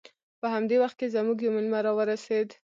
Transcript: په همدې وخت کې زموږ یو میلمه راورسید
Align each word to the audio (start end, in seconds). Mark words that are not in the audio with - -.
په 0.39 0.47
همدې 0.53 0.75
وخت 0.81 0.95
کې 0.99 1.07
زموږ 1.15 1.37
یو 1.41 1.51
میلمه 1.55 1.79
راورسید 1.85 2.49